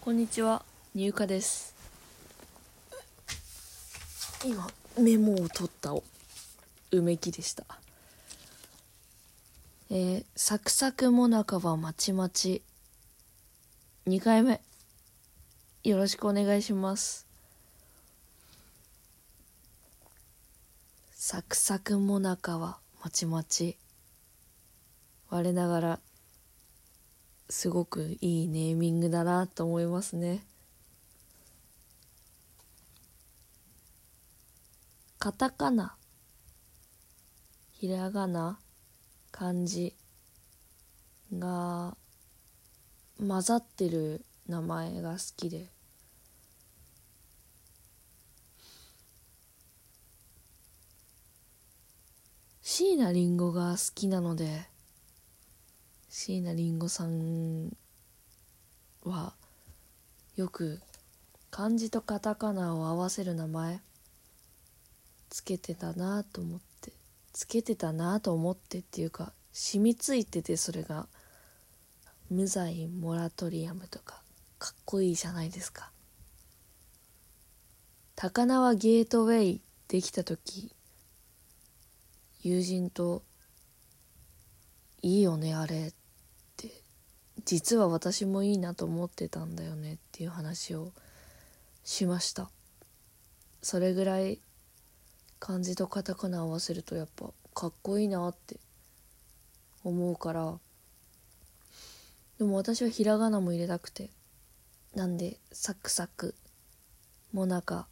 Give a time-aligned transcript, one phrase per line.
[0.00, 1.74] こんにちは、入荷です。
[4.44, 5.92] 今、メモを取った
[6.92, 7.64] 梅木でした。
[9.90, 12.62] えー、サクサクもなかはまちまち。
[14.06, 14.60] 2回目。
[15.82, 17.26] よろしくお願いします。
[21.12, 23.76] サクサクもなかはまちまち。
[25.28, 26.00] 我ながら
[27.50, 30.42] すごくいいネーミングだなと思いますね。
[35.18, 35.96] カタカナ。
[37.72, 38.58] ひらがな。
[39.30, 39.94] 漢字
[41.32, 41.96] が
[43.18, 45.66] 混ざってる名前が好きで。
[52.62, 54.77] 椎名林檎が好きなので。
[56.20, 57.76] 椎名林檎さん
[59.04, 59.34] は
[60.34, 60.80] よく
[61.52, 63.80] 漢字とカタカナを合わせる名前
[65.30, 66.92] つけてたなと思って
[67.32, 71.06] つけてたなと思ってっていうか染みついててそれが
[72.28, 74.20] 無罪モラトリアムとか
[74.58, 75.92] かっこいいじゃないですか。
[78.16, 80.74] 高輪ゲートウェイできた時
[82.42, 83.22] 友人と
[85.00, 85.97] 「いいよねあれ」って。
[87.44, 90.92] 実は私もいいなと思ってたんだよねっていう話を
[91.84, 92.50] しました。
[93.62, 94.40] それぐらい
[95.38, 98.56] 漢字とカタカナ合わせるとやっぱかっこいいなって
[99.84, 100.58] 思うから。
[102.38, 104.10] でも私はひらがなも入れたくて。
[104.94, 106.34] なんでサクサク
[107.32, 107.86] もなか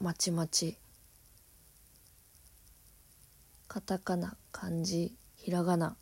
[0.00, 0.76] まちまち。
[3.68, 5.96] カタカナ漢字ひらがな。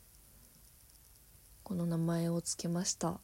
[1.70, 3.20] この名前を付けました。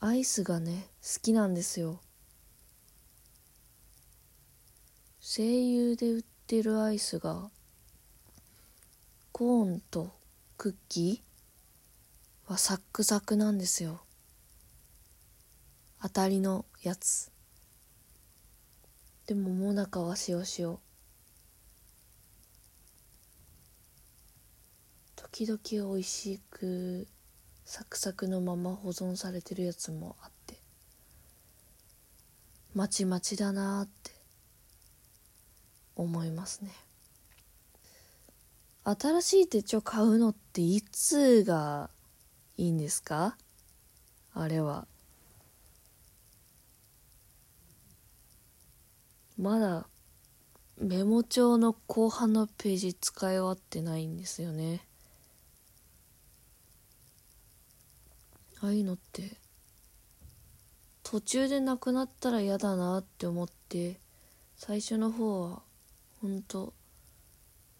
[0.00, 2.00] アイスがね好きなんですよ。
[5.20, 7.48] 声優で売ってるアイスが
[9.30, 10.10] コーンと
[10.56, 14.00] クッキーはサックサクなんですよ。
[16.02, 17.30] 当たりのやつ。
[19.26, 20.76] でももなかは塩塩
[25.36, 27.08] 時々美味しく
[27.64, 30.54] サクサクのまま保存されてるやつもあって
[32.72, 34.12] まちまちだなって
[35.96, 36.70] 思いますね。
[38.84, 41.90] 新しい手帳買うのっていつが
[42.56, 43.36] いいんですか？
[44.34, 44.86] あれは。
[49.36, 49.88] まだ
[50.78, 54.86] メモ帳の後半のページ使い終わってないんですよね。
[58.64, 59.36] ああいうのって
[61.02, 64.00] 途中でなくなったら嫌だなって思って
[64.56, 65.60] 最初の方は
[66.22, 66.72] ほんと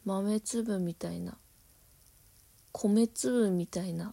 [0.05, 1.39] 豆粒みたいな
[2.73, 4.13] 米粒みたいな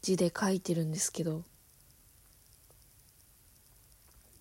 [0.00, 1.42] 字で書いてるんですけど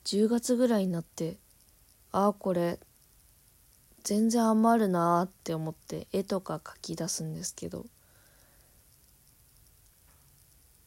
[0.06, 1.36] 10月ぐらいになって
[2.14, 2.80] ああこれ
[4.06, 7.88] 全然余るなーって思って絵とか描き出すんですけど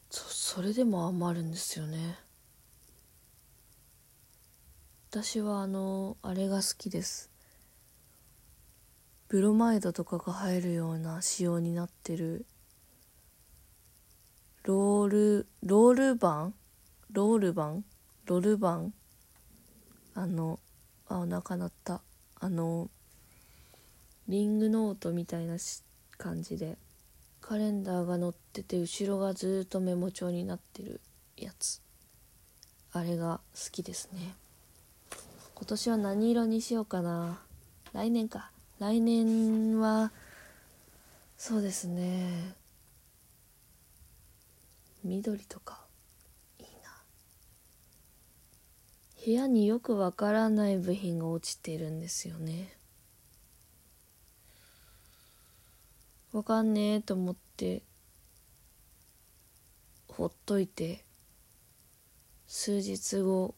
[0.09, 0.23] そ
[0.55, 2.17] それでも余るんですよね。
[5.09, 7.29] 私はあのあれが好きです。
[9.27, 12.45] ブロマイドとかが入るような仕様になってる。
[14.63, 16.51] ロールロール板
[17.11, 17.83] ロール板
[18.25, 18.91] ロール板
[20.15, 20.59] あの
[21.07, 22.01] あお腹鳴った。
[22.39, 22.89] あの
[24.27, 25.57] リングノートみたいな
[26.17, 26.77] 感じで。
[27.47, 30.99] カレンダーが載ってて後ろがずっとメモ帳になってる
[31.37, 31.79] やつ。
[32.91, 34.33] あれが好きですね。
[35.53, 37.39] 今年は何色にしようかな。
[37.93, 38.49] 来年か。
[38.79, 40.11] 来年は
[41.37, 42.55] そうですね。
[45.03, 45.81] 緑とか。
[46.57, 46.89] いいな。
[49.23, 52.74] 部屋によくわからない部品が落ちてるんですよね。
[56.35, 57.81] わかんねえと思って
[60.09, 61.05] ほっといて
[62.45, 63.55] 数日後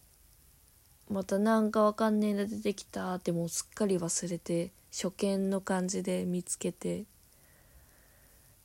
[1.09, 7.05] またなんかわかんねえの出てきたってもうすっかり忘れて初見の感じで見つけて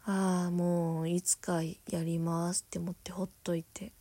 [0.04, 1.72] ああもういつかや
[2.04, 3.92] りますって思ってほっといて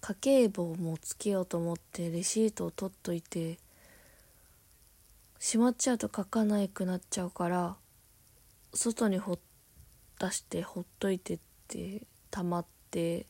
[0.00, 3.60] 家計簿もつけようと思ってレシートを取っといて
[5.52, 7.76] しまっちゃうと書かなくなっちゃうから
[8.72, 9.38] 外にほ
[10.18, 11.38] 出してほっといてっ
[11.68, 13.26] て溜まって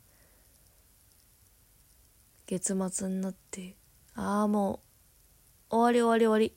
[2.46, 3.74] 月末になって
[4.14, 4.78] ああも
[5.68, 6.54] う終わり終わり終わり。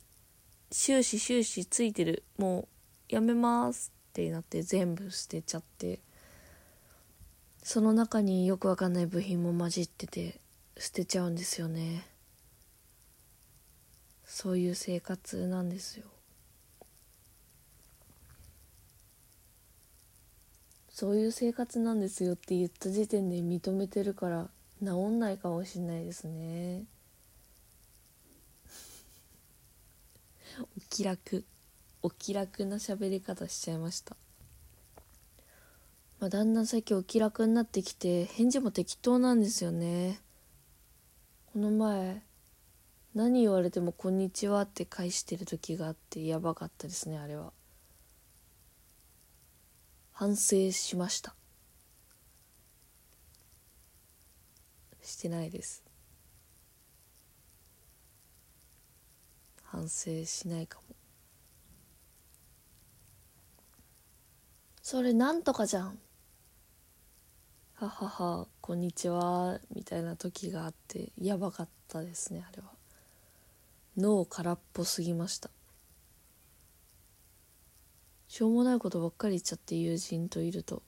[0.70, 2.24] 終始終始ついてる。
[2.38, 2.68] も
[3.10, 6.00] うやめますってなって全部捨てちゃって。
[7.64, 10.40] その中によくわかんない部品も混じってて
[10.78, 12.06] 捨てちゃうんですよね。
[14.25, 16.06] そういう生活なんですよ。
[20.89, 24.50] そういう生活なんですよって言った時点で認めてるから
[24.81, 26.86] 治んないかもしんないですね。
[30.60, 31.44] お気楽。
[32.01, 34.16] お気楽な喋り方しちゃいました。
[36.19, 40.22] まあ、だんだん最近お気楽になってきて返事も適当なんですよね。
[41.51, 42.25] この前
[43.16, 47.54] 何言われても「こんにちは」って返してる時があってやばかったですねあれは。
[50.12, 51.34] 反省しました。
[55.02, 55.84] してないです。
[59.64, 60.96] 反省しないかも。
[64.82, 66.00] それなんとかじゃん。
[67.76, 72.75] はははこんにちはみたいな時があってやばかったですねあれは。
[73.98, 75.50] 脳空っぽすぎました。
[78.28, 80.84] しょうもないことばっかり言っちゃって友人といると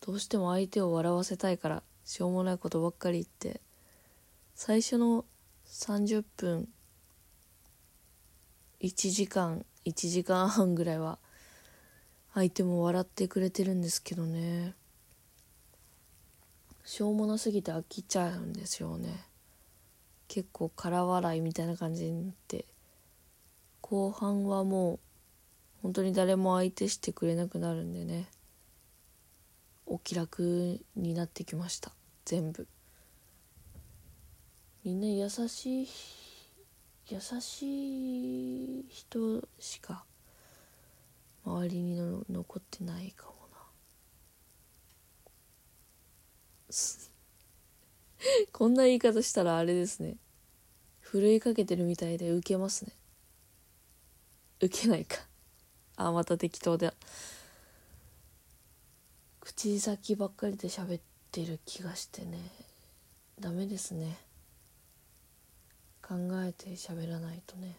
[0.00, 3.60] どうしても相手を笑わせたいからしょうもないことばっかり言って
[4.56, 5.24] 最初の
[5.68, 6.68] 30分
[8.80, 11.18] 1時間1時間半ぐらいは
[12.34, 14.74] 相手も笑ってくれてるんですけどね。
[16.84, 19.29] しょうもなすぎて飽きちゃうんですよね。
[20.32, 22.64] 結構空笑いみたいな感じになって
[23.80, 24.98] 後半はもう
[25.82, 28.28] 本当に誰も相手してくれなくなるんでね。
[29.86, 31.90] お気楽になってきました。
[32.24, 32.68] 全部。
[34.84, 35.88] みんな優しい
[37.08, 40.04] 優しい人しか
[41.44, 43.56] 周りにの残ってないかもな。
[48.52, 50.16] こんな言い方したらあれですね。
[51.00, 52.92] ふるいかけてるみたいでウケますね。
[54.60, 55.16] ウケないか。
[55.96, 56.94] あまた適当だ
[59.40, 62.38] 口先ばっかりで喋ってる気がしてね。
[63.38, 64.18] ダメですね。
[66.02, 67.76] 考えて喋らないとね。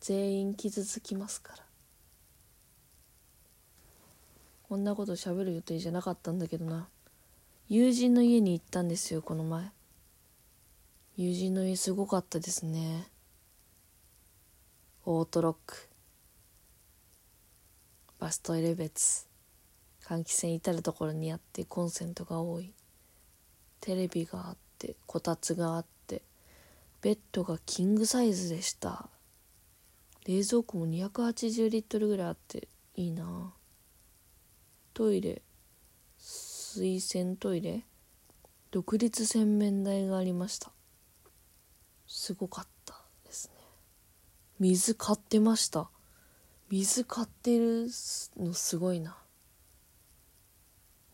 [0.00, 1.64] 全員傷つきますから。
[4.64, 6.88] こんなこと喋る予定じゃなかったんだけどな。
[7.74, 9.64] 友人の家に行ったんですよこの前。
[11.16, 13.06] 友人の家すごかったですね。
[15.06, 15.88] オートロック。
[18.18, 19.26] バストイレ別
[20.04, 22.74] 換気扇至る所にあってコンセントが多い。
[23.80, 26.20] テレビがあってこたつがあって
[27.00, 29.08] ベッドがキングサイズでした。
[30.26, 33.54] 冷蔵庫も280リットルぐらいあっていいな。
[34.92, 35.40] トイレ
[36.80, 37.84] 水洗トイレ？
[38.70, 40.72] 独立洗面台がありました。
[42.06, 43.60] すごかったですね。
[44.58, 45.90] 水買ってました。
[46.70, 47.88] 水買ってる
[48.38, 49.18] のすごいな。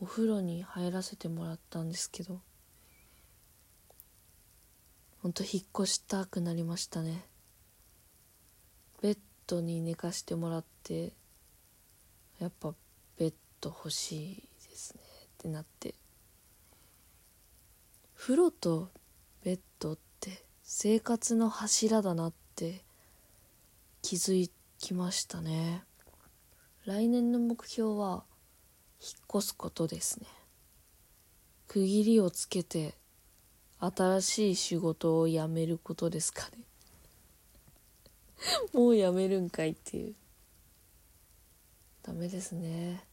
[0.01, 2.41] お風呂に入らせてもらったんですけど。
[5.23, 7.25] ほんと引っ越したくなりましたね。
[9.03, 9.19] ベッ
[9.49, 11.15] ドに寝かしてもらって
[12.39, 12.75] やっぱ
[13.19, 14.48] ベッド欲しい。
[15.39, 15.95] ってなって。
[18.17, 18.91] 風呂と
[19.45, 22.83] ベッドって生活の柱だなって
[24.03, 25.85] 気づきましたね。
[26.85, 28.25] 来年の目標は
[29.01, 30.27] 引っ越すことですね。
[31.69, 32.95] 区切りをつけて
[33.79, 36.65] 新しい仕事を辞めることですかね。
[38.73, 40.15] もう辞めるんかいっていう。
[42.03, 43.08] ダメですね。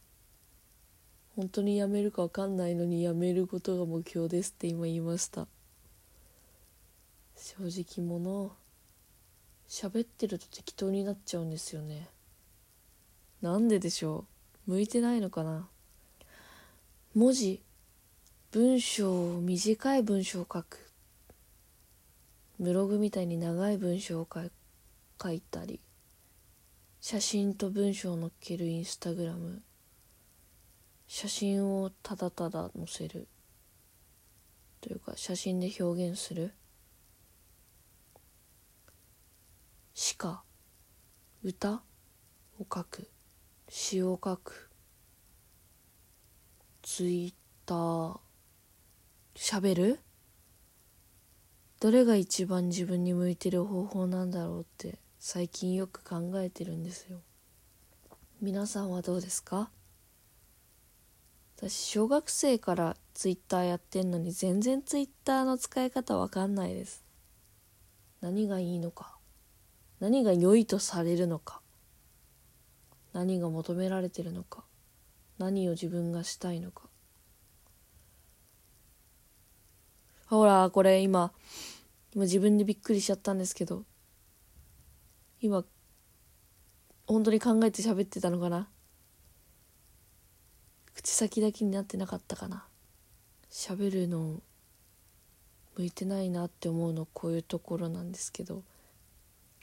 [1.36, 5.46] 本当に辞めるか分かんないのに辞めることが目標ですって今言いました。
[7.36, 8.50] 正直者
[9.68, 12.08] 喋ってると適当になっちゃうんですよね。
[13.42, 14.24] なんででしょ
[14.66, 14.70] う？
[14.72, 15.68] 向いてないのかな？
[17.14, 17.62] 文字
[18.52, 20.90] 文章短い文章を書く。
[22.58, 25.80] ブログみたいに長い文章を書いたり。
[27.02, 29.60] 写真と文章を載っけるインスタグラム。
[31.06, 33.28] 写真をただただ載せる。
[34.80, 36.52] というか写真で表現する。
[39.94, 40.42] 詩歌。
[41.42, 41.82] 歌
[42.58, 43.08] を書く。
[43.68, 44.70] 詩を書く。
[46.82, 47.34] ツイッ
[47.64, 48.18] ター。
[49.34, 50.00] 喋る？
[51.78, 57.20] どれが一番自分に向いてる方法なんだろうって最近よく考えてるんですよ。
[58.40, 59.70] 皆さんはどうですか？
[61.56, 67.02] 私小学生からツイッターやってんのに全然ツイッターの使い方わかんないです。
[68.20, 69.16] 何がいいのか。
[69.98, 71.62] 何が良いとされるのか。
[73.14, 74.64] 何が求められてるのか。
[75.38, 76.90] 何を自分がしたいのか。
[80.26, 81.32] ほらこれ今
[82.14, 83.84] 今自分でびっくりしちゃったんですけど。
[85.40, 85.64] 今
[87.06, 88.68] 本当に考えて喋ってたのかな。
[90.96, 92.64] 口先だけになってなかったかな。
[93.50, 94.40] 喋るの
[95.76, 98.62] 向いてないなって思うのこういうところなんですけど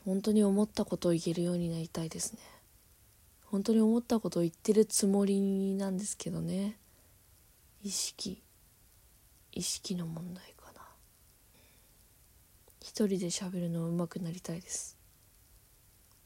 [0.05, 2.39] 本当に思ったことを言えるようになりたいですね。
[3.45, 6.77] 本当に思ったことを言ってるつもりなんですけどね。
[7.81, 8.43] 意識。
[9.51, 10.81] 意識の問題かな。
[12.79, 14.97] 一人で喋るの上手くなりたいです。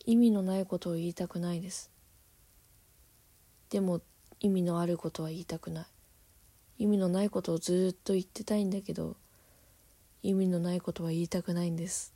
[0.05, 1.91] 意味のないことを言いたくないです。
[3.69, 4.01] でも
[4.39, 5.85] 意味のあることは言いたくない。
[6.79, 9.15] 意味のないことをずっと言ってたいんだけど
[10.21, 12.13] 意味のないことは言いたくないんです。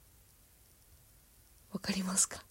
[1.71, 2.43] わかりますか？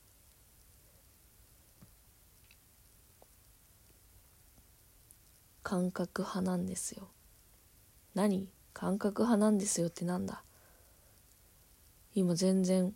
[5.62, 7.09] 感覚派なんですよ。
[8.15, 8.49] 何？
[8.73, 10.43] 感覚派なんですよってなんだ？
[12.15, 12.93] 今全然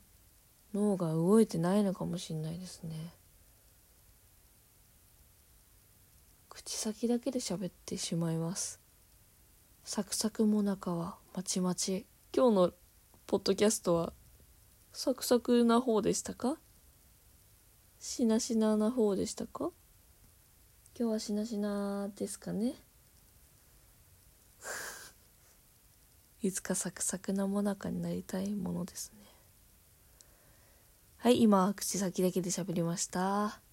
[0.72, 3.12] 脳が動いてないのかもしんないですね。
[6.54, 8.78] 口先だけで喋ってしまいます。
[9.82, 12.06] サクサクもなかはまちまち。
[12.32, 12.72] 今日の
[13.26, 14.12] ポッドキャストは
[14.92, 16.56] サクサクな方でしたか？
[17.98, 19.72] しなしなな方でしたか？
[20.96, 22.76] 今日はしなしなですかね。
[26.40, 29.24] いつかサクサクなもなかになりたいものですね。
[31.16, 33.63] はい今口先だけで喋りました。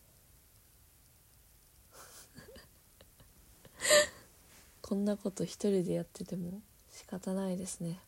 [4.91, 6.59] こんなこと一人でやってても
[6.91, 8.01] 仕方ないですね。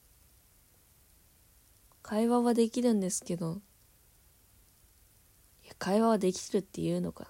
[2.02, 3.62] 会話はできるんですけど
[5.64, 7.30] いや会話はできるっていうのかな。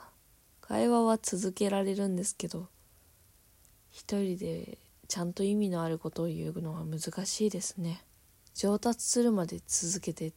[0.60, 2.68] 会話は続けられるんですけど
[3.92, 8.04] 一人でちゃんと意味のあることを言うのは難しいですね。
[8.56, 10.34] 上達するまで続けて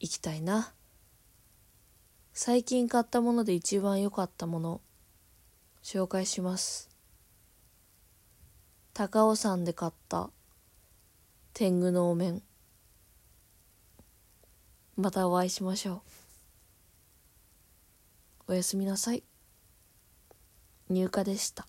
[0.00, 0.74] いきたいな。
[2.34, 4.82] 最近買ったもので一番良かったもの
[5.82, 6.89] 紹介します。
[9.00, 10.28] 高尾山で買った。
[11.54, 12.42] 天狗のお面。
[14.98, 16.02] またお会いしましょ
[18.46, 18.52] う。
[18.52, 19.22] おやすみなさい。
[20.90, 21.66] 入荷でした。